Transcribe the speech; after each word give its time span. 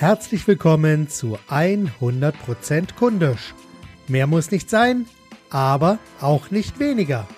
herzlich 0.00 0.48
willkommen 0.48 1.10
zu 1.10 1.38
100% 1.50 2.94
Kundisch. 2.94 3.52
Mehr 4.08 4.26
muss 4.26 4.50
nicht 4.50 4.70
sein, 4.70 5.04
aber 5.50 5.98
auch 6.22 6.50
nicht 6.50 6.80
weniger. 6.80 7.28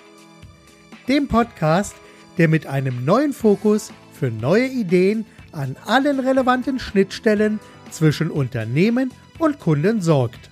Dem 1.09 1.27
Podcast, 1.27 1.93
der 2.37 2.47
mit 2.47 2.65
einem 2.65 3.03
neuen 3.03 3.33
Fokus 3.33 3.91
für 4.13 4.31
neue 4.31 4.67
Ideen 4.67 5.25
an 5.51 5.75
allen 5.85 6.21
relevanten 6.21 6.79
Schnittstellen 6.79 7.59
zwischen 7.91 8.31
Unternehmen 8.31 9.11
und 9.39 9.59
Kunden 9.59 10.01
sorgt. 10.01 10.49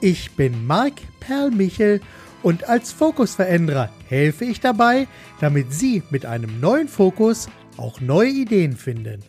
Ich 0.00 0.32
bin 0.32 0.66
Marc 0.66 0.94
Perlmichel 1.20 2.00
und 2.42 2.68
als 2.68 2.90
Fokusveränderer 2.90 3.88
helfe 4.08 4.46
ich 4.46 4.58
dabei, 4.58 5.06
damit 5.38 5.72
Sie 5.72 6.02
mit 6.10 6.26
einem 6.26 6.58
neuen 6.58 6.88
Fokus 6.88 7.48
auch 7.76 8.00
neue 8.00 8.30
Ideen 8.30 8.76
finden. 8.76 9.22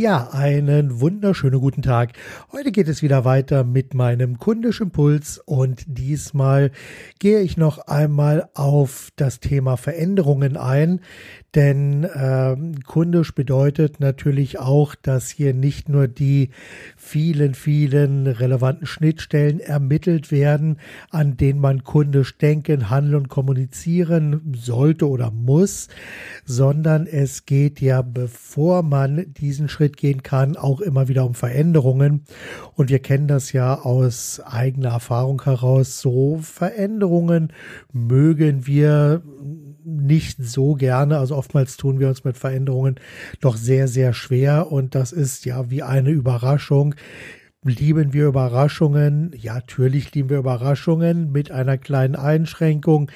Ja, 0.00 0.30
einen 0.32 1.02
wunderschönen 1.02 1.60
guten 1.60 1.82
Tag. 1.82 2.14
Heute 2.52 2.72
geht 2.72 2.88
es 2.88 3.02
wieder 3.02 3.26
weiter 3.26 3.64
mit 3.64 3.92
meinem 3.92 4.38
kundischen 4.38 4.92
Puls 4.92 5.42
und 5.44 5.84
diesmal 5.86 6.70
gehe 7.18 7.40
ich 7.40 7.58
noch 7.58 7.80
einmal 7.80 8.48
auf 8.54 9.10
das 9.16 9.40
Thema 9.40 9.76
Veränderungen 9.76 10.56
ein, 10.56 11.02
denn 11.54 12.04
äh, 12.04 12.56
kundisch 12.86 13.34
bedeutet 13.34 14.00
natürlich 14.00 14.58
auch, 14.58 14.94
dass 14.94 15.28
hier 15.28 15.52
nicht 15.52 15.90
nur 15.90 16.08
die 16.08 16.48
vielen, 16.96 17.54
vielen 17.54 18.26
relevanten 18.26 18.86
Schnittstellen 18.86 19.60
ermittelt 19.60 20.30
werden, 20.30 20.78
an 21.10 21.36
denen 21.36 21.60
man 21.60 21.84
kundisch 21.84 22.38
denken, 22.38 22.88
handeln 22.88 23.16
und 23.16 23.28
kommunizieren 23.28 24.54
sollte 24.56 25.08
oder 25.08 25.30
muss, 25.30 25.88
sondern 26.46 27.06
es 27.06 27.44
geht 27.44 27.82
ja, 27.82 28.00
bevor 28.00 28.82
man 28.82 29.26
diesen 29.34 29.68
Schritt 29.68 29.89
gehen 29.96 30.22
kann, 30.22 30.56
auch 30.56 30.80
immer 30.80 31.08
wieder 31.08 31.24
um 31.24 31.34
Veränderungen. 31.34 32.24
Und 32.74 32.90
wir 32.90 32.98
kennen 32.98 33.28
das 33.28 33.52
ja 33.52 33.80
aus 33.80 34.40
eigener 34.40 34.90
Erfahrung 34.90 35.42
heraus. 35.42 36.00
So 36.00 36.38
Veränderungen 36.42 37.52
mögen 37.92 38.66
wir 38.66 39.22
nicht 39.84 40.42
so 40.42 40.74
gerne. 40.74 41.18
Also 41.18 41.36
oftmals 41.36 41.76
tun 41.76 41.98
wir 41.98 42.08
uns 42.08 42.24
mit 42.24 42.36
Veränderungen 42.36 42.96
doch 43.40 43.56
sehr, 43.56 43.88
sehr 43.88 44.12
schwer 44.12 44.70
und 44.70 44.94
das 44.94 45.12
ist 45.12 45.44
ja 45.44 45.70
wie 45.70 45.82
eine 45.82 46.10
Überraschung. 46.10 46.94
Lieben 47.62 48.14
wir 48.14 48.26
Überraschungen? 48.26 49.34
Ja, 49.38 49.56
natürlich 49.56 50.14
lieben 50.14 50.30
wir 50.30 50.38
Überraschungen 50.38 51.30
mit 51.30 51.50
einer 51.50 51.76
kleinen 51.76 52.16
Einschränkung. 52.16 53.10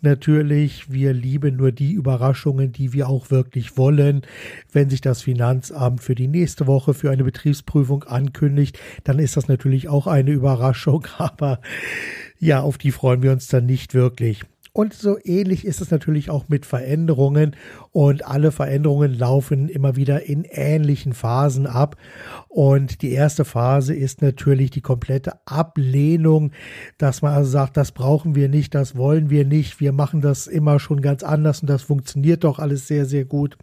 Natürlich, 0.00 0.90
wir 0.90 1.12
lieben 1.12 1.56
nur 1.56 1.70
die 1.70 1.92
Überraschungen, 1.92 2.72
die 2.72 2.94
wir 2.94 3.10
auch 3.10 3.30
wirklich 3.30 3.76
wollen. 3.76 4.22
Wenn 4.72 4.88
sich 4.88 5.02
das 5.02 5.20
Finanzamt 5.20 6.02
für 6.02 6.14
die 6.14 6.28
nächste 6.28 6.66
Woche 6.66 6.94
für 6.94 7.10
eine 7.10 7.24
Betriebsprüfung 7.24 8.04
ankündigt, 8.04 8.78
dann 9.04 9.18
ist 9.18 9.36
das 9.36 9.48
natürlich 9.48 9.90
auch 9.90 10.06
eine 10.06 10.30
Überraschung, 10.30 11.06
aber 11.18 11.60
ja, 12.38 12.62
auf 12.62 12.78
die 12.78 12.92
freuen 12.92 13.22
wir 13.22 13.32
uns 13.32 13.48
dann 13.48 13.66
nicht 13.66 13.92
wirklich. 13.92 14.46
Und 14.72 14.94
so 14.94 15.18
ähnlich 15.24 15.64
ist 15.64 15.80
es 15.80 15.90
natürlich 15.90 16.30
auch 16.30 16.48
mit 16.48 16.64
Veränderungen 16.64 17.56
und 17.90 18.24
alle 18.24 18.52
Veränderungen 18.52 19.12
laufen 19.12 19.68
immer 19.68 19.96
wieder 19.96 20.22
in 20.22 20.44
ähnlichen 20.44 21.12
Phasen 21.12 21.66
ab. 21.66 21.96
Und 22.48 23.02
die 23.02 23.12
erste 23.12 23.44
Phase 23.44 23.94
ist 23.94 24.22
natürlich 24.22 24.70
die 24.70 24.80
komplette 24.80 25.34
Ablehnung, 25.46 26.52
dass 26.98 27.22
man 27.22 27.34
also 27.34 27.50
sagt, 27.50 27.76
das 27.76 27.92
brauchen 27.92 28.34
wir 28.34 28.48
nicht, 28.48 28.74
das 28.74 28.96
wollen 28.96 29.30
wir 29.30 29.44
nicht, 29.44 29.80
wir 29.80 29.92
machen 29.92 30.20
das 30.20 30.46
immer 30.46 30.78
schon 30.78 31.00
ganz 31.00 31.22
anders 31.22 31.60
und 31.60 31.70
das 31.70 31.82
funktioniert 31.82 32.44
doch 32.44 32.58
alles 32.58 32.86
sehr, 32.86 33.06
sehr 33.06 33.24
gut. 33.24 33.56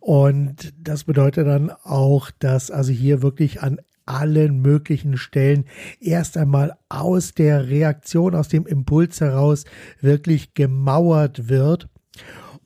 Und 0.00 0.74
das 0.78 1.04
bedeutet 1.04 1.46
dann 1.46 1.70
auch, 1.70 2.30
dass 2.38 2.70
also 2.70 2.92
hier 2.92 3.22
wirklich 3.22 3.62
an 3.62 3.80
allen 4.06 4.60
möglichen 4.60 5.16
Stellen 5.16 5.64
erst 6.00 6.36
einmal 6.36 6.76
aus 6.88 7.34
der 7.34 7.68
Reaktion, 7.68 8.34
aus 8.34 8.48
dem 8.48 8.66
Impuls 8.66 9.20
heraus 9.20 9.64
wirklich 10.00 10.54
gemauert 10.54 11.48
wird 11.48 11.88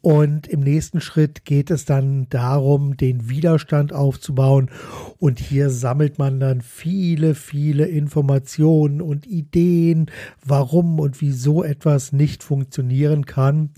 und 0.00 0.46
im 0.46 0.60
nächsten 0.60 1.00
Schritt 1.00 1.44
geht 1.44 1.70
es 1.70 1.84
dann 1.84 2.28
darum, 2.28 2.96
den 2.96 3.28
Widerstand 3.28 3.92
aufzubauen. 3.92 4.70
Und 5.18 5.40
hier 5.40 5.70
sammelt 5.70 6.18
man 6.18 6.38
dann 6.38 6.60
viele, 6.60 7.34
viele 7.34 7.86
Informationen 7.86 9.02
und 9.02 9.26
Ideen, 9.26 10.10
warum 10.44 11.00
und 11.00 11.20
wieso 11.20 11.64
etwas 11.64 12.12
nicht 12.12 12.44
funktionieren 12.44 13.26
kann, 13.26 13.70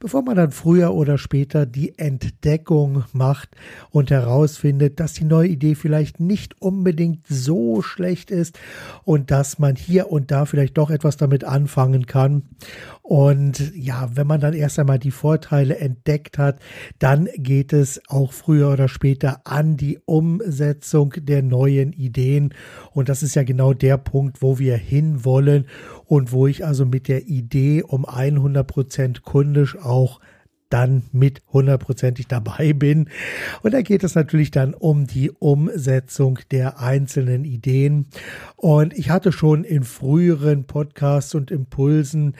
bevor 0.00 0.22
man 0.22 0.36
dann 0.36 0.50
früher 0.50 0.92
oder 0.92 1.18
später 1.18 1.66
die 1.66 1.98
Entdeckung 1.98 3.04
macht 3.12 3.50
und 3.90 4.10
herausfindet, 4.10 4.98
dass 4.98 5.12
die 5.12 5.24
neue 5.24 5.48
Idee 5.48 5.76
vielleicht 5.76 6.18
nicht 6.18 6.60
unbedingt 6.60 7.26
so 7.28 7.80
schlecht 7.82 8.30
ist 8.30 8.58
und 9.04 9.30
dass 9.30 9.58
man 9.58 9.76
hier 9.76 10.10
und 10.10 10.30
da 10.30 10.46
vielleicht 10.46 10.78
doch 10.78 10.90
etwas 10.90 11.16
damit 11.16 11.44
anfangen 11.44 12.06
kann. 12.06 12.42
Und 13.10 13.74
ja, 13.74 14.08
wenn 14.14 14.28
man 14.28 14.40
dann 14.40 14.54
erst 14.54 14.78
einmal 14.78 15.00
die 15.00 15.10
Vorteile 15.10 15.78
entdeckt 15.78 16.38
hat, 16.38 16.60
dann 17.00 17.28
geht 17.36 17.72
es 17.72 18.00
auch 18.06 18.32
früher 18.32 18.70
oder 18.72 18.86
später 18.86 19.40
an 19.42 19.76
die 19.76 19.98
Umsetzung 20.04 21.14
der 21.16 21.42
neuen 21.42 21.92
Ideen. 21.92 22.54
Und 22.92 23.08
das 23.08 23.24
ist 23.24 23.34
ja 23.34 23.42
genau 23.42 23.72
der 23.72 23.98
Punkt, 23.98 24.42
wo 24.42 24.60
wir 24.60 24.76
hinwollen 24.76 25.66
und 26.04 26.30
wo 26.30 26.46
ich 26.46 26.64
also 26.64 26.86
mit 26.86 27.08
der 27.08 27.26
Idee 27.26 27.82
um 27.82 28.04
100 28.04 28.64
Prozent 28.64 29.22
kundisch 29.24 29.76
auch 29.76 30.20
dann 30.70 31.02
mit 31.12 31.42
hundertprozentig 31.52 32.26
dabei 32.26 32.72
bin. 32.72 33.10
Und 33.62 33.74
da 33.74 33.82
geht 33.82 34.02
es 34.04 34.14
natürlich 34.14 34.50
dann 34.50 34.72
um 34.72 35.06
die 35.06 35.30
Umsetzung 35.30 36.38
der 36.50 36.80
einzelnen 36.80 37.44
Ideen. 37.44 38.06
Und 38.56 38.96
ich 38.96 39.10
hatte 39.10 39.32
schon 39.32 39.64
in 39.64 39.84
früheren 39.84 40.64
Podcasts 40.64 41.34
und 41.34 41.50
Impulsen 41.50 42.34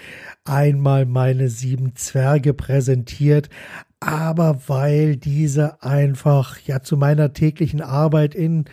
einmal 0.45 1.05
meine 1.05 1.49
sieben 1.49 1.95
Zwerge 1.97 2.55
präsentiert 2.55 3.51
aber 4.01 4.63
weil 4.67 5.17
diese 5.17 5.83
einfach 5.83 6.59
ja 6.61 6.83
zu 6.83 6.97
meiner 6.97 7.35
täglichen 7.35 7.83
Arbeit 7.83 8.35
in 8.35 8.65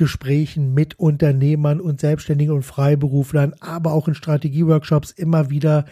Gesprächen 0.00 0.72
mit 0.72 0.98
Unternehmern 0.98 1.78
und 1.78 2.00
Selbstständigen 2.00 2.54
und 2.54 2.62
Freiberuflern, 2.62 3.52
aber 3.60 3.92
auch 3.92 4.08
in 4.08 4.14
Strategieworkshops 4.14 5.10
immer 5.10 5.50
wieder 5.50 5.84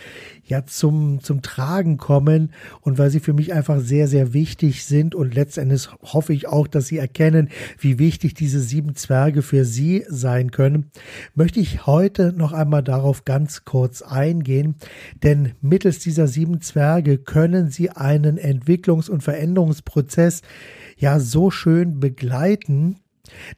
ja 0.46 0.64
zum, 0.64 1.22
zum 1.22 1.42
Tragen 1.42 1.98
kommen 1.98 2.54
und 2.80 2.96
weil 2.96 3.10
sie 3.10 3.20
für 3.20 3.34
mich 3.34 3.52
einfach 3.52 3.80
sehr, 3.80 4.08
sehr 4.08 4.32
wichtig 4.32 4.86
sind 4.86 5.14
und 5.14 5.34
letztendlich 5.34 5.90
hoffe 6.00 6.32
ich 6.32 6.48
auch, 6.48 6.66
dass 6.66 6.86
Sie 6.86 6.96
erkennen, 6.96 7.50
wie 7.78 7.98
wichtig 7.98 8.32
diese 8.32 8.60
sieben 8.60 8.94
Zwerge 8.94 9.42
für 9.42 9.66
Sie 9.66 10.06
sein 10.08 10.52
können, 10.52 10.90
möchte 11.34 11.60
ich 11.60 11.84
heute 11.84 12.32
noch 12.32 12.54
einmal 12.54 12.82
darauf 12.82 13.26
ganz 13.26 13.66
kurz 13.66 14.00
eingehen, 14.00 14.76
denn 15.22 15.52
mittels 15.60 15.98
dieser 15.98 16.28
sieben 16.28 16.62
Zwerge 16.62 17.18
können 17.18 17.70
Sie 17.70 17.90
einen 17.90 18.38
Entwicklungs- 18.38 19.10
und 19.10 19.22
Veränderungsprozess 19.22 20.40
ja 20.96 21.20
so 21.20 21.50
schön 21.50 22.00
begleiten, 22.00 22.96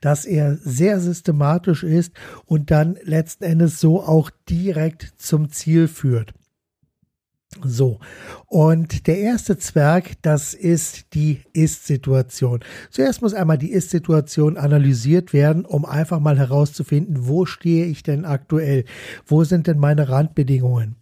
dass 0.00 0.24
er 0.24 0.56
sehr 0.56 1.00
systematisch 1.00 1.82
ist 1.82 2.12
und 2.44 2.70
dann 2.70 2.96
letzten 3.02 3.44
Endes 3.44 3.80
so 3.80 4.02
auch 4.02 4.30
direkt 4.48 5.12
zum 5.16 5.50
Ziel 5.50 5.88
führt. 5.88 6.34
So, 7.64 7.98
und 8.46 9.08
der 9.08 9.18
erste 9.18 9.58
Zwerg, 9.58 10.12
das 10.22 10.54
ist 10.54 11.14
die 11.14 11.40
Ist-Situation. 11.52 12.60
Zuerst 12.90 13.22
muss 13.22 13.34
einmal 13.34 13.58
die 13.58 13.72
Ist-Situation 13.72 14.56
analysiert 14.56 15.32
werden, 15.32 15.64
um 15.64 15.84
einfach 15.84 16.20
mal 16.20 16.38
herauszufinden, 16.38 17.26
wo 17.26 17.46
stehe 17.46 17.86
ich 17.86 18.04
denn 18.04 18.24
aktuell? 18.24 18.84
Wo 19.26 19.42
sind 19.42 19.66
denn 19.66 19.78
meine 19.78 20.08
Randbedingungen? 20.08 20.94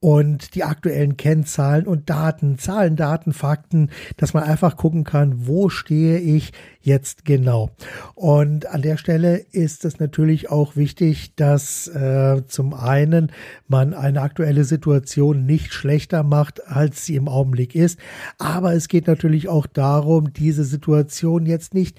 Und 0.00 0.54
die 0.54 0.64
aktuellen 0.64 1.18
Kennzahlen 1.18 1.86
und 1.86 2.08
Daten, 2.08 2.58
Zahlen, 2.58 2.96
Daten, 2.96 3.34
Fakten, 3.34 3.90
dass 4.16 4.32
man 4.32 4.44
einfach 4.44 4.78
gucken 4.78 5.04
kann, 5.04 5.46
wo 5.46 5.68
stehe 5.68 6.18
ich 6.18 6.52
jetzt 6.80 7.26
genau. 7.26 7.70
Und 8.14 8.64
an 8.66 8.80
der 8.80 8.96
Stelle 8.96 9.36
ist 9.52 9.84
es 9.84 10.00
natürlich 10.00 10.50
auch 10.50 10.74
wichtig, 10.74 11.34
dass 11.36 11.86
äh, 11.88 12.42
zum 12.46 12.72
einen 12.72 13.30
man 13.68 13.92
eine 13.92 14.22
aktuelle 14.22 14.64
Situation 14.64 15.44
nicht 15.44 15.74
schlechter 15.74 16.22
macht, 16.22 16.66
als 16.66 17.04
sie 17.04 17.16
im 17.16 17.28
Augenblick 17.28 17.74
ist, 17.74 17.98
aber 18.38 18.72
es 18.72 18.88
geht 18.88 19.06
natürlich 19.06 19.48
auch 19.48 19.66
darum, 19.66 20.32
diese 20.32 20.64
Situation 20.64 21.44
jetzt 21.44 21.74
nicht 21.74 21.98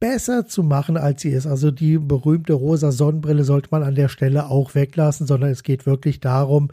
besser 0.00 0.46
zu 0.46 0.62
machen, 0.62 0.96
als 0.96 1.22
sie 1.22 1.30
ist. 1.30 1.46
Also 1.46 1.70
die 1.70 1.98
berühmte 1.98 2.54
rosa 2.54 2.90
Sonnenbrille 2.90 3.44
sollte 3.44 3.68
man 3.70 3.82
an 3.82 3.94
der 3.94 4.08
Stelle 4.08 4.48
auch 4.48 4.74
weglassen, 4.74 5.26
sondern 5.26 5.50
es 5.50 5.62
geht 5.62 5.86
wirklich 5.86 6.20
darum, 6.20 6.70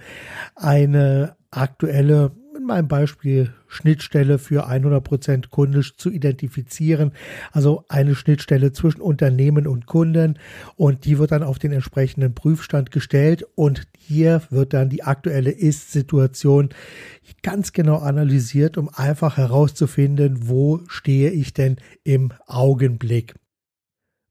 eine 0.56 1.36
aktuelle 1.52 2.32
in 2.58 2.66
meinem 2.66 2.88
Beispiel 2.88 3.54
Schnittstelle 3.68 4.40
für 4.40 4.68
100% 4.68 5.50
kundisch 5.50 5.96
zu 5.96 6.10
identifizieren. 6.10 7.12
Also 7.52 7.86
eine 7.88 8.16
Schnittstelle 8.16 8.72
zwischen 8.74 9.02
Unternehmen 9.02 9.68
und 9.68 9.86
Kunden 9.86 10.40
und 10.76 11.06
die 11.06 11.20
wird 11.20 11.32
dann 11.32 11.44
auf 11.44 11.60
den 11.60 11.72
entsprechenden 11.72 12.34
Prüfstand 12.34 12.92
gestellt 12.92 13.46
und 13.56 13.88
hier 13.98 14.42
wird 14.50 14.74
dann 14.74 14.90
die 14.90 15.04
aktuelle 15.04 15.52
Ist-Situation 15.52 16.70
ganz 17.44 17.74
genau 17.74 17.98
analysiert, 17.98 18.78
um 18.78 18.90
einfach 18.90 19.38
herauszufinden, 19.38 20.50
wo 20.50 20.82
stehe 20.88 21.30
ich 21.30 21.54
denn 21.54 21.78
im 22.04 22.34
Augenblick. 22.48 23.36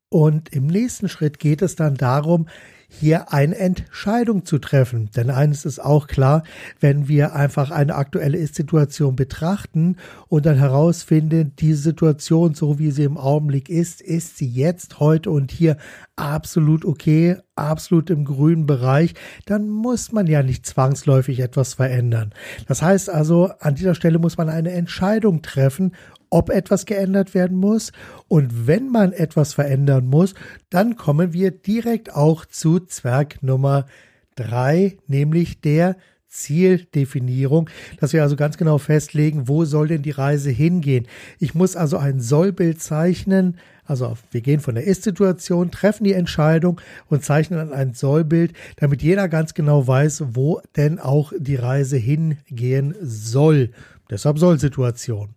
Und 0.08 0.48
im 0.50 0.66
nächsten 0.66 1.08
Schritt 1.08 1.38
geht 1.38 1.62
es 1.62 1.76
dann 1.76 1.94
darum, 1.94 2.48
hier 2.88 3.32
eine 3.32 3.56
Entscheidung 3.56 4.44
zu 4.44 4.58
treffen. 4.58 5.10
Denn 5.16 5.30
eines 5.30 5.64
ist 5.64 5.78
auch 5.78 6.06
klar, 6.06 6.42
wenn 6.80 7.08
wir 7.08 7.34
einfach 7.34 7.70
eine 7.70 7.94
aktuelle 7.94 8.38
Ist-Situation 8.38 9.16
betrachten 9.16 9.96
und 10.28 10.46
dann 10.46 10.56
herausfinden, 10.56 11.52
die 11.58 11.74
Situation, 11.74 12.54
so 12.54 12.78
wie 12.78 12.90
sie 12.90 13.04
im 13.04 13.16
Augenblick 13.16 13.68
ist, 13.68 14.00
ist 14.00 14.38
sie 14.38 14.48
jetzt, 14.48 15.00
heute 15.00 15.30
und 15.30 15.50
hier 15.50 15.76
absolut 16.16 16.84
okay, 16.84 17.36
absolut 17.54 18.10
im 18.10 18.24
grünen 18.24 18.66
Bereich, 18.66 19.14
dann 19.44 19.68
muss 19.68 20.12
man 20.12 20.26
ja 20.26 20.42
nicht 20.42 20.66
zwangsläufig 20.66 21.40
etwas 21.40 21.74
verändern. 21.74 22.32
Das 22.68 22.82
heißt 22.82 23.10
also, 23.10 23.50
an 23.60 23.74
dieser 23.74 23.94
Stelle 23.94 24.18
muss 24.18 24.36
man 24.36 24.48
eine 24.48 24.70
Entscheidung 24.72 25.42
treffen 25.42 25.92
ob 26.36 26.50
etwas 26.50 26.84
geändert 26.84 27.32
werden 27.32 27.56
muss. 27.56 27.92
Und 28.28 28.66
wenn 28.66 28.90
man 28.90 29.12
etwas 29.12 29.54
verändern 29.54 30.06
muss, 30.06 30.34
dann 30.68 30.96
kommen 30.96 31.32
wir 31.32 31.50
direkt 31.50 32.14
auch 32.14 32.44
zu 32.44 32.78
Zwerg 32.78 33.42
Nummer 33.42 33.86
drei, 34.34 34.98
nämlich 35.06 35.62
der 35.62 35.96
Zieldefinierung, 36.28 37.70
dass 37.98 38.12
wir 38.12 38.22
also 38.22 38.36
ganz 38.36 38.58
genau 38.58 38.76
festlegen, 38.76 39.48
wo 39.48 39.64
soll 39.64 39.88
denn 39.88 40.02
die 40.02 40.10
Reise 40.10 40.50
hingehen. 40.50 41.06
Ich 41.38 41.54
muss 41.54 41.74
also 41.74 41.96
ein 41.96 42.20
Sollbild 42.20 42.82
zeichnen, 42.82 43.56
also 43.86 44.16
wir 44.30 44.40
gehen 44.40 44.60
von 44.60 44.74
der 44.74 44.84
Ist-Situation, 44.84 45.70
treffen 45.70 46.04
die 46.04 46.12
Entscheidung 46.12 46.80
und 47.08 47.24
zeichnen 47.24 47.58
dann 47.58 47.72
ein 47.72 47.94
Sollbild, 47.94 48.52
damit 48.76 49.02
jeder 49.02 49.28
ganz 49.28 49.54
genau 49.54 49.86
weiß, 49.86 50.24
wo 50.32 50.60
denn 50.76 50.98
auch 50.98 51.32
die 51.38 51.56
Reise 51.56 51.96
hingehen 51.96 52.94
soll. 53.00 53.70
Deshalb 54.08 54.38
Soll-Situation. 54.38 55.30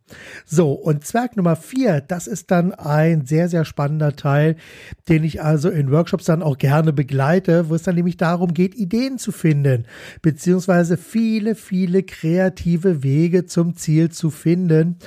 So, 0.45 0.73
und 0.73 1.03
Zwerg 1.03 1.35
Nummer 1.35 1.55
vier, 1.55 2.01
das 2.01 2.27
ist 2.27 2.51
dann 2.51 2.71
ein 2.71 3.25
sehr, 3.25 3.49
sehr 3.49 3.65
spannender 3.65 4.15
Teil, 4.15 4.57
den 5.07 5.23
ich 5.23 5.41
also 5.41 5.69
in 5.69 5.91
Workshops 5.91 6.25
dann 6.25 6.43
auch 6.43 6.59
gerne 6.59 6.93
begleite, 6.93 7.69
wo 7.69 7.75
es 7.75 7.81
dann 7.81 7.95
nämlich 7.95 8.17
darum 8.17 8.53
geht, 8.53 8.75
Ideen 8.75 9.17
zu 9.17 9.31
finden, 9.31 9.87
beziehungsweise 10.21 10.97
viele, 10.97 11.55
viele 11.55 12.03
kreative 12.03 13.01
Wege 13.01 13.47
zum 13.47 13.75
Ziel 13.75 14.11
zu 14.11 14.29
finden. 14.29 14.97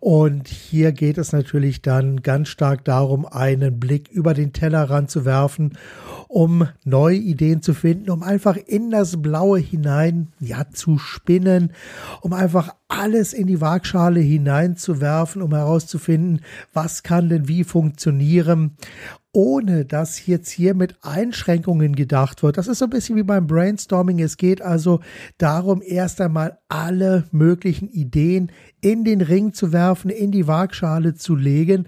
Und 0.00 0.48
hier 0.48 0.92
geht 0.92 1.18
es 1.18 1.32
natürlich 1.32 1.82
dann 1.82 2.22
ganz 2.22 2.48
stark 2.48 2.84
darum, 2.84 3.26
einen 3.26 3.80
Blick 3.80 4.08
über 4.08 4.32
den 4.32 4.52
Tellerrand 4.52 5.10
zu 5.10 5.24
werfen, 5.24 5.76
um 6.28 6.68
neue 6.84 7.16
Ideen 7.16 7.62
zu 7.62 7.74
finden, 7.74 8.10
um 8.10 8.22
einfach 8.22 8.56
in 8.56 8.90
das 8.90 9.20
Blaue 9.20 9.58
hinein, 9.58 10.28
ja, 10.40 10.68
zu 10.70 10.98
spinnen, 10.98 11.72
um 12.20 12.32
einfach 12.32 12.74
alles 12.86 13.32
in 13.32 13.46
die 13.46 13.60
Waagschale 13.60 14.20
hineinzuwerfen, 14.20 15.42
um 15.42 15.54
herauszufinden, 15.54 16.42
was 16.72 17.02
kann 17.02 17.28
denn 17.28 17.48
wie 17.48 17.64
funktionieren 17.64 18.76
ohne 19.38 19.84
dass 19.84 20.26
jetzt 20.26 20.50
hier 20.50 20.74
mit 20.74 20.96
Einschränkungen 21.02 21.94
gedacht 21.94 22.42
wird. 22.42 22.58
Das 22.58 22.66
ist 22.66 22.78
so 22.78 22.86
ein 22.86 22.90
bisschen 22.90 23.14
wie 23.14 23.22
beim 23.22 23.46
Brainstorming. 23.46 24.18
Es 24.18 24.36
geht 24.36 24.60
also 24.60 24.98
darum, 25.38 25.80
erst 25.80 26.20
einmal 26.20 26.58
alle 26.66 27.22
möglichen 27.30 27.88
Ideen 27.88 28.50
in 28.80 29.04
den 29.04 29.20
Ring 29.20 29.52
zu 29.52 29.72
werfen, 29.72 30.10
in 30.10 30.32
die 30.32 30.48
Waagschale 30.48 31.14
zu 31.14 31.36
legen 31.36 31.86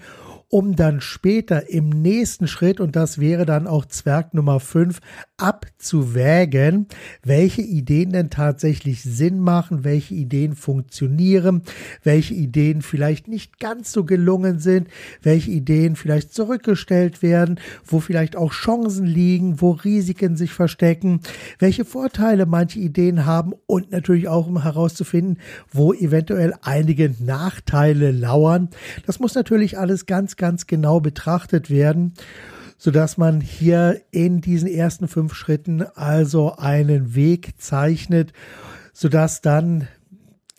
um 0.51 0.75
dann 0.75 1.01
später 1.01 1.71
im 1.71 1.89
nächsten 1.89 2.49
Schritt, 2.49 2.81
und 2.81 2.97
das 2.97 3.19
wäre 3.19 3.47
dann 3.47 3.69
auch 3.69 3.87
Zwerg 3.87 4.35
Nummer 4.35 4.59
5, 4.59 4.99
abzuwägen, 5.37 6.89
welche 7.23 7.63
Ideen 7.63 8.11
denn 8.11 8.31
tatsächlich 8.31 9.03
Sinn 9.03 9.39
machen, 9.39 9.85
welche 9.85 10.15
Ideen 10.15 10.57
funktionieren, 10.57 11.63
welche 12.03 12.35
Ideen 12.35 12.83
vielleicht 12.83 13.29
nicht 13.29 13.61
ganz 13.61 13.93
so 13.93 14.05
gelungen 14.05 14.59
sind, 14.59 14.89
welche 15.23 15.53
Ideen 15.53 15.95
vielleicht 15.95 16.35
zurückgestellt 16.35 17.23
werden, 17.23 17.61
wo 17.87 18.01
vielleicht 18.01 18.35
auch 18.35 18.53
Chancen 18.53 19.07
liegen, 19.07 19.61
wo 19.61 19.71
Risiken 19.71 20.37
sich 20.37 20.53
verstecken, 20.53 21.21
welche 21.61 21.85
Vorteile 21.85 22.45
manche 22.45 22.81
Ideen 22.81 23.25
haben 23.25 23.53
und 23.67 23.93
natürlich 23.93 24.27
auch 24.27 24.49
um 24.49 24.63
herauszufinden, 24.63 25.39
wo 25.71 25.95
eventuell 25.95 26.55
einige 26.63 27.15
Nachteile 27.21 28.11
lauern. 28.11 28.69
Das 29.07 29.21
muss 29.21 29.37
natürlich 29.37 29.79
alles 29.79 30.07
ganz 30.07 30.37
ganz 30.41 30.67
genau 30.67 30.99
betrachtet 30.99 31.69
werden, 31.71 32.15
sodass 32.79 33.19
man 33.19 33.43
hier 33.43 34.01
in 34.11 34.41
diesen 34.41 34.67
ersten 34.67 35.07
fünf 35.07 35.35
Schritten 35.35 35.83
also 35.83 36.57
einen 36.57 37.15
Weg 37.15 37.61
zeichnet, 37.61 38.33
sodass 38.95 39.43
dann 39.43 39.87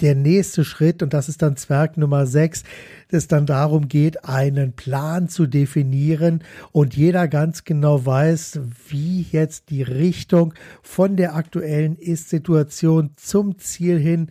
der 0.02 0.16
nächste 0.16 0.64
Schritt, 0.64 1.04
und 1.04 1.14
das 1.14 1.30
ist 1.30 1.42
dann 1.42 1.58
Zwerg 1.58 1.98
Nummer 1.98 2.26
sechs, 2.26 2.64
es 3.10 3.28
dann 3.28 3.46
darum 3.46 3.88
geht, 3.88 4.26
einen 4.26 4.74
Plan 4.74 5.30
zu 5.30 5.48
definieren 5.48 6.44
und 6.72 6.96
jeder 6.96 7.28
ganz 7.28 7.64
genau 7.64 8.06
weiß, 8.06 8.60
wie 8.90 9.26
jetzt 9.32 9.70
die 9.70 9.84
Richtung 9.84 10.54
von 10.82 11.18
der 11.18 11.36
aktuellen 11.36 11.98
Ist-Situation 11.98 13.12
zum 13.16 13.58
Ziel 13.60 14.00
hin 14.00 14.30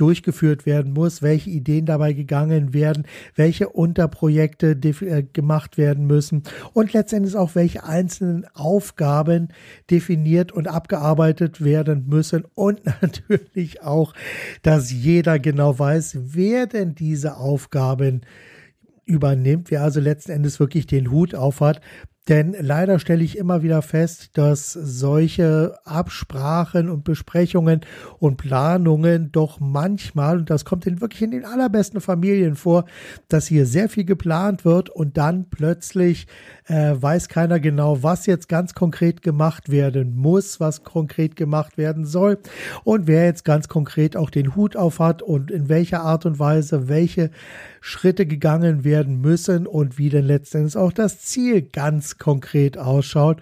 durchgeführt 0.00 0.66
werden 0.66 0.92
muss, 0.92 1.20
welche 1.20 1.50
Ideen 1.50 1.84
dabei 1.84 2.12
gegangen 2.12 2.72
werden, 2.72 3.06
welche 3.34 3.68
Unterprojekte 3.68 4.70
äh, 4.72 5.22
gemacht 5.22 5.76
werden 5.76 6.06
müssen 6.06 6.42
und 6.72 6.92
letztendlich 6.92 7.36
auch 7.36 7.54
welche 7.54 7.84
einzelnen 7.84 8.46
Aufgaben 8.54 9.48
definiert 9.90 10.52
und 10.52 10.68
abgearbeitet 10.68 11.62
werden 11.62 12.06
müssen 12.08 12.44
und 12.54 12.80
natürlich 13.02 13.82
auch, 13.82 14.14
dass 14.62 14.90
jeder 14.90 15.38
genau 15.38 15.78
weiß, 15.78 16.18
wer 16.20 16.66
denn 16.66 16.94
diese 16.94 17.36
Aufgaben 17.36 18.22
übernimmt, 19.04 19.70
wer 19.70 19.82
also 19.82 20.00
letzten 20.00 20.32
Endes 20.32 20.60
wirklich 20.60 20.86
den 20.86 21.10
Hut 21.10 21.34
aufhat, 21.34 21.80
denn 22.30 22.54
leider 22.60 23.00
stelle 23.00 23.24
ich 23.24 23.36
immer 23.36 23.64
wieder 23.64 23.82
fest, 23.82 24.38
dass 24.38 24.72
solche 24.72 25.76
Absprachen 25.84 26.88
und 26.88 27.02
Besprechungen 27.02 27.80
und 28.20 28.36
Planungen 28.36 29.32
doch 29.32 29.58
manchmal, 29.58 30.38
und 30.38 30.48
das 30.48 30.64
kommt 30.64 30.86
in 30.86 31.00
wirklich 31.00 31.22
in 31.22 31.32
den 31.32 31.44
allerbesten 31.44 32.00
Familien 32.00 32.54
vor, 32.54 32.84
dass 33.26 33.48
hier 33.48 33.66
sehr 33.66 33.88
viel 33.88 34.04
geplant 34.04 34.64
wird 34.64 34.90
und 34.90 35.16
dann 35.16 35.50
plötzlich 35.50 36.28
äh, 36.66 36.94
weiß 36.94 37.28
keiner 37.28 37.58
genau, 37.58 38.04
was 38.04 38.26
jetzt 38.26 38.48
ganz 38.48 38.74
konkret 38.74 39.22
gemacht 39.22 39.68
werden 39.68 40.14
muss, 40.14 40.60
was 40.60 40.84
konkret 40.84 41.34
gemacht 41.34 41.78
werden 41.78 42.06
soll 42.06 42.38
und 42.84 43.08
wer 43.08 43.24
jetzt 43.24 43.44
ganz 43.44 43.66
konkret 43.66 44.16
auch 44.16 44.30
den 44.30 44.54
Hut 44.54 44.76
auf 44.76 45.00
hat 45.00 45.20
und 45.20 45.50
in 45.50 45.68
welcher 45.68 46.02
Art 46.02 46.26
und 46.26 46.38
Weise 46.38 46.88
welche 46.88 47.32
Schritte 47.80 48.26
gegangen 48.26 48.84
werden 48.84 49.20
müssen 49.20 49.66
und 49.66 49.98
wie 49.98 50.08
denn 50.08 50.24
letztendlich 50.24 50.76
auch 50.76 50.92
das 50.92 51.20
Ziel 51.20 51.62
ganz 51.62 52.18
konkret 52.18 52.78
ausschaut. 52.78 53.40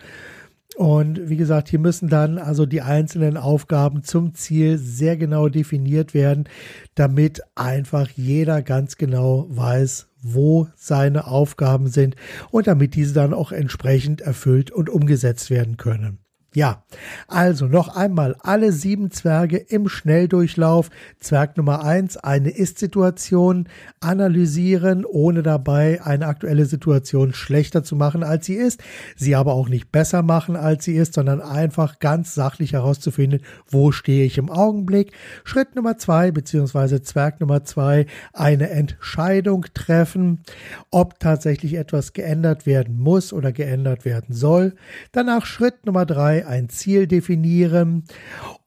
Und 0.77 1.29
wie 1.29 1.37
gesagt, 1.37 1.69
hier 1.69 1.81
müssen 1.81 2.09
dann 2.09 2.39
also 2.39 2.65
die 2.65 2.83
einzelnen 2.83 3.37
Aufgaben 3.37 4.05
zum 4.05 4.35
Ziel 4.35 4.79
sehr 4.79 5.17
genau 5.17 5.49
definiert 5.49 6.15
werden, 6.15 6.49
damit 6.95 7.41
einfach 7.57 8.09
jeder 8.11 8.63
ganz 8.63 8.97
genau 8.97 9.47
weiß, 9.49 10.07
wo 10.23 10.69
seine 10.77 11.27
Aufgaben 11.27 11.89
sind 11.89 12.15
und 12.53 12.69
damit 12.69 12.95
diese 12.95 13.13
dann 13.13 13.35
auch 13.35 13.51
entsprechend 13.51 14.21
erfüllt 14.21 14.71
und 14.71 14.89
umgesetzt 14.89 15.51
werden 15.51 15.79
können. 15.79 16.19
Ja, 16.55 16.83
also 17.27 17.67
noch 17.67 17.95
einmal 17.95 18.35
alle 18.41 18.73
sieben 18.73 19.11
Zwerge 19.11 19.59
im 19.59 19.87
Schnelldurchlauf. 19.87 20.89
Zwerg 21.21 21.59
Nummer 21.59 21.85
eins: 21.85 22.17
eine 22.17 22.49
Ist-Situation 22.49 23.69
analysieren, 24.01 25.05
ohne 25.05 25.43
dabei 25.43 26.01
eine 26.03 26.27
aktuelle 26.27 26.65
Situation 26.65 27.35
schlechter 27.35 27.85
zu 27.85 27.97
machen, 27.97 28.23
als 28.23 28.47
sie 28.47 28.55
ist, 28.55 28.83
sie 29.15 29.37
aber 29.37 29.53
auch 29.53 29.69
nicht 29.69 29.93
besser 29.93 30.23
machen, 30.23 30.57
als 30.57 30.87
sie 30.87 30.95
ist, 30.95 31.13
sondern 31.13 31.43
einfach 31.43 31.99
ganz 31.99 32.35
sachlich 32.35 32.73
herauszufinden, 32.73 33.43
wo 33.69 33.93
stehe 33.93 34.25
ich 34.25 34.39
im 34.39 34.49
Augenblick. 34.49 35.13
Schritt 35.45 35.77
Nummer 35.77 35.99
zwei, 35.99 36.31
beziehungsweise 36.31 37.03
Zwerg 37.03 37.41
Nummer 37.41 37.65
zwei: 37.65 38.07
eine 38.33 38.71
Entscheidung 38.71 39.67
treffen, 39.75 40.45
ob 40.91 41.21
tatsächlich 41.21 41.75
etwas 41.75 42.15
geändert 42.15 42.65
werden 42.65 42.99
muss 42.99 43.35
oder 43.35 43.53
geändert 43.53 44.07
werden 44.07 44.35
soll. 44.35 44.75
Danach 45.13 45.45
Schritt 45.45 45.85
Nummer 45.85 46.07
drei 46.07 46.38
ein 46.47 46.69
Ziel 46.69 47.07
definieren 47.07 48.05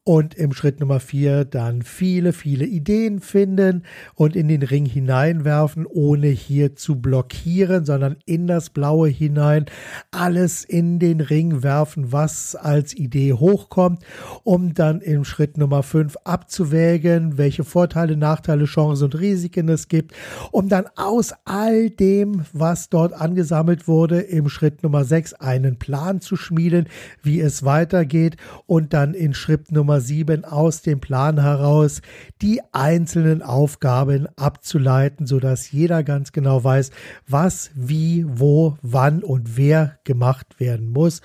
und 0.03 0.33
im 0.33 0.51
Schritt 0.51 0.79
Nummer 0.79 0.99
vier 0.99 1.45
dann 1.45 1.83
viele, 1.83 2.33
viele 2.33 2.65
Ideen 2.65 3.19
finden 3.19 3.83
und 4.15 4.35
in 4.35 4.47
den 4.47 4.63
Ring 4.63 4.85
hineinwerfen, 4.85 5.85
ohne 5.85 6.27
hier 6.27 6.75
zu 6.75 6.99
blockieren, 6.99 7.85
sondern 7.85 8.15
in 8.25 8.47
das 8.47 8.71
Blaue 8.71 9.09
hinein 9.09 9.65
alles 10.09 10.63
in 10.63 10.97
den 10.97 11.21
Ring 11.21 11.61
werfen, 11.61 12.11
was 12.11 12.55
als 12.55 12.95
Idee 12.95 13.33
hochkommt, 13.33 14.03
um 14.43 14.73
dann 14.73 15.01
im 15.01 15.23
Schritt 15.23 15.57
Nummer 15.57 15.83
fünf 15.83 16.17
abzuwägen, 16.23 17.37
welche 17.37 17.63
Vorteile, 17.63 18.17
Nachteile, 18.17 18.65
Chancen 18.65 19.05
und 19.05 19.19
Risiken 19.19 19.69
es 19.69 19.87
gibt, 19.87 20.15
um 20.51 20.67
dann 20.67 20.85
aus 20.95 21.33
all 21.45 21.91
dem, 21.91 22.45
was 22.53 22.89
dort 22.89 23.13
angesammelt 23.13 23.87
wurde, 23.87 24.19
im 24.19 24.49
Schritt 24.49 24.81
Nummer 24.81 25.03
sechs 25.03 25.33
einen 25.33 25.77
Plan 25.77 26.21
zu 26.21 26.35
schmieden, 26.35 26.87
wie 27.21 27.39
es 27.39 27.63
weitergeht 27.63 28.37
und 28.65 28.93
dann 28.93 29.13
in 29.13 29.35
Schritt 29.35 29.71
Nummer 29.71 29.90
Nummer 29.91 29.99
7 29.99 30.45
aus 30.45 30.81
dem 30.83 31.01
Plan 31.01 31.41
heraus 31.41 32.01
die 32.41 32.61
einzelnen 32.71 33.41
Aufgaben 33.41 34.25
abzuleiten, 34.37 35.27
sodass 35.27 35.69
jeder 35.69 36.01
ganz 36.01 36.31
genau 36.31 36.63
weiß, 36.63 36.91
was, 37.27 37.71
wie, 37.75 38.23
wo, 38.25 38.77
wann 38.81 39.21
und 39.21 39.57
wer 39.57 39.99
gemacht 40.05 40.61
werden 40.61 40.93
muss. 40.93 41.21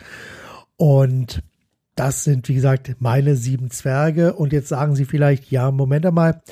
Und 0.77 1.45
das 1.97 2.25
sind, 2.25 2.49
wie 2.50 2.55
gesagt, 2.55 2.95
meine 2.99 3.37
sieben 3.37 3.71
Zwerge. 3.71 4.35
Und 4.35 4.53
jetzt 4.53 4.69
sagen 4.69 4.95
Sie 4.95 5.07
vielleicht, 5.07 5.50
ja, 5.50 5.71
Moment 5.71 6.05
einmal, 6.05 6.43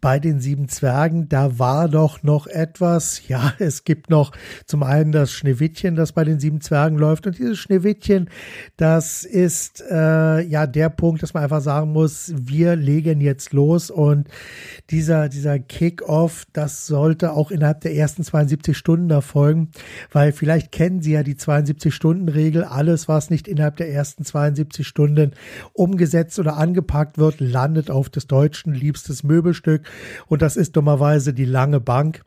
bei 0.00 0.18
den 0.18 0.40
sieben 0.40 0.68
Zwergen, 0.68 1.28
da 1.28 1.58
war 1.60 1.88
doch 1.88 2.24
noch 2.24 2.48
etwas. 2.48 3.26
Ja, 3.28 3.54
es 3.60 3.84
gibt 3.84 4.10
noch 4.10 4.32
zum 4.66 4.82
einen 4.82 5.12
das 5.12 5.32
Schneewittchen, 5.32 5.94
das 5.94 6.12
bei 6.12 6.24
den 6.24 6.40
sieben 6.40 6.60
Zwergen 6.60 6.98
läuft. 6.98 7.28
Und 7.28 7.38
dieses 7.38 7.58
Schneewittchen, 7.58 8.28
das 8.76 9.24
ist 9.24 9.84
äh, 9.88 10.40
ja 10.40 10.66
der 10.66 10.88
Punkt, 10.88 11.22
dass 11.22 11.32
man 11.32 11.44
einfach 11.44 11.62
sagen 11.62 11.92
muss, 11.92 12.32
wir 12.36 12.74
legen 12.74 13.20
jetzt 13.20 13.52
los. 13.52 13.90
Und 13.90 14.26
dieser, 14.90 15.28
dieser 15.28 15.60
Kick-Off, 15.60 16.44
das 16.52 16.88
sollte 16.88 17.34
auch 17.34 17.52
innerhalb 17.52 17.82
der 17.82 17.94
ersten 17.94 18.24
72 18.24 18.76
Stunden 18.76 19.10
erfolgen, 19.10 19.70
weil 20.10 20.32
vielleicht 20.32 20.72
kennen 20.72 21.02
Sie 21.02 21.12
ja 21.12 21.22
die 21.22 21.36
72-Stunden-Regel. 21.36 22.64
Alles, 22.64 23.06
was 23.06 23.30
nicht 23.30 23.46
innerhalb 23.46 23.76
der 23.76 23.92
ersten 23.92 24.24
72 24.24 24.87
Stunden 24.88 25.32
umgesetzt 25.72 26.38
oder 26.38 26.56
angepackt 26.56 27.18
wird, 27.18 27.40
landet 27.40 27.90
auf 27.90 28.10
des 28.10 28.26
Deutschen 28.26 28.74
liebstes 28.74 29.22
Möbelstück. 29.22 29.86
Und 30.26 30.42
das 30.42 30.56
ist 30.56 30.76
dummerweise 30.76 31.32
die 31.32 31.44
lange 31.44 31.80
Bank. 31.80 32.22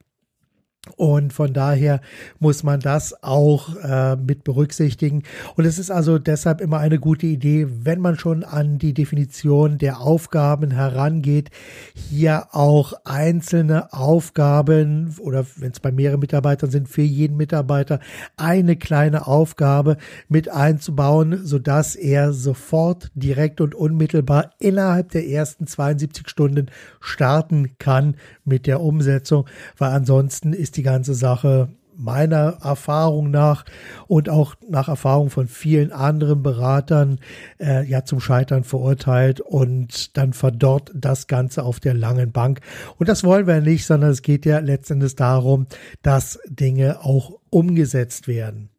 Und 0.98 1.32
von 1.32 1.54
daher 1.54 2.02
muss 2.40 2.64
man 2.64 2.80
das 2.80 3.24
auch 3.24 3.76
äh, 3.76 4.16
mit 4.16 4.44
berücksichtigen. 4.44 5.22
Und 5.56 5.66
es 5.66 5.78
ist 5.78 5.92
also 5.92 6.18
deshalb 6.18 6.60
immer 6.60 6.80
eine 6.80 6.98
gute 6.98 7.28
Idee, 7.28 7.68
wenn 7.70 8.02
man 8.02 8.18
schon 8.18 8.44
an 8.44 8.80
die 8.80 8.96
Definition 8.96 9.78
der 9.78 10.02
Aufgaben 10.02 10.72
herangeht, 10.72 11.52
hier 11.94 12.48
auch 12.54 12.94
einzelne 13.06 13.94
Aufgaben 13.94 15.16
oder 15.20 15.46
wenn 15.58 15.72
es 15.72 15.80
bei 15.80 15.92
mehreren 15.92 16.20
Mitarbeitern 16.20 16.72
sind, 16.72 16.90
für 16.90 17.04
jeden 17.04 17.38
Mitarbeiter 17.38 18.00
eine 18.36 18.76
kleine 18.76 19.28
Aufgabe 19.28 19.98
mit 20.30 20.50
einzubauen, 20.50 21.46
sodass 21.46 21.96
er 21.96 22.34
sofort 22.34 23.12
direkt 23.14 23.62
und 23.62 23.76
unmittelbar 23.76 24.54
innerhalb 24.58 25.12
der 25.12 25.28
ersten 25.28 25.68
72 25.68 26.28
Stunden 26.28 26.72
starten 27.00 27.78
kann 27.78 28.16
mit 28.46 28.66
der 28.66 28.82
Umsetzung, 28.82 29.46
weil 29.78 29.92
ansonsten 29.92 30.54
ist 30.72 30.78
die 30.78 30.84
ganze 30.84 31.16
Sache 31.16 31.68
meiner 31.98 32.60
Erfahrung 32.64 33.30
nach 33.30 33.66
und 34.08 34.30
auch 34.30 34.56
nach 34.70 34.88
Erfahrung 34.88 35.30
von 35.30 35.50
vielen 35.50 35.92
anderen 35.92 36.42
Beratern 36.42 37.20
äh, 37.60 37.86
ja 37.86 38.06
zum 38.06 38.22
Scheitern 38.22 38.64
verurteilt 38.64 39.42
und 39.42 40.16
dann 40.16 40.32
verdorrt 40.32 40.90
das 40.96 41.28
Ganze 41.28 41.64
auf 41.64 41.82
der 41.82 41.94
langen 41.94 42.32
Bank. 42.32 42.62
Und 42.98 43.10
das 43.10 43.26
wollen 43.26 43.48
wir 43.48 43.60
nicht, 43.60 43.86
sondern 43.86 44.12
es 44.12 44.22
geht 44.22 44.46
ja 44.46 44.60
letztendlich 44.60 45.18
darum, 45.18 45.68
dass 46.04 46.40
Dinge 46.48 47.04
auch 47.04 47.34
umgesetzt 47.50 48.30
werden. 48.30 48.70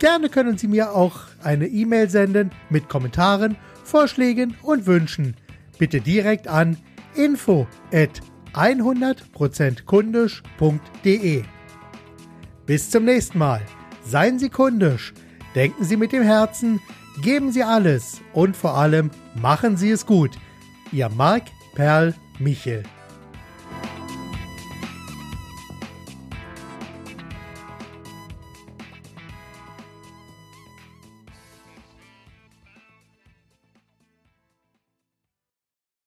Gerne 0.00 0.28
können 0.30 0.58
Sie 0.58 0.66
mir 0.66 0.92
auch 0.92 1.20
eine 1.42 1.66
E-Mail 1.66 2.08
senden 2.08 2.52
mit 2.70 2.88
Kommentaren, 2.88 3.56
Vorschlägen 3.84 4.56
und 4.62 4.86
Wünschen. 4.86 5.36
Bitte 5.78 6.00
direkt 6.00 6.48
an 6.48 6.78
info 7.14 7.66
at 7.92 8.22
100%kundisch.de. 8.54 11.42
Bis 12.64 12.90
zum 12.90 13.04
nächsten 13.04 13.38
Mal. 13.38 13.60
Seien 14.02 14.38
Sie 14.38 14.48
kundisch, 14.48 15.12
denken 15.54 15.84
Sie 15.84 15.98
mit 15.98 16.12
dem 16.12 16.22
Herzen, 16.22 16.80
geben 17.20 17.52
Sie 17.52 17.62
alles 17.62 18.22
und 18.32 18.56
vor 18.56 18.78
allem 18.78 19.10
machen 19.34 19.76
Sie 19.76 19.90
es 19.90 20.06
gut. 20.06 20.30
Ihr 20.92 21.10
Marc 21.10 21.42
Perl 21.74 22.14
Michel. 22.38 22.84